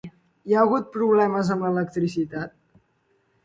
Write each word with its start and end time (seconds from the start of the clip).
Hi 0.51 0.55
ha 0.55 0.63
hagut 0.67 0.87
problemes 0.95 1.53
amb 1.57 1.67
l'electricitat? 1.67 2.59